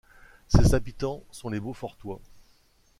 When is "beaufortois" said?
1.59-2.21